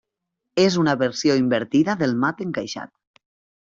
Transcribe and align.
És 0.63 0.77
una 0.85 0.95
versió 1.03 1.37
invertida 1.43 1.99
del 2.03 2.19
mat 2.27 2.45
encaixat. 2.51 2.95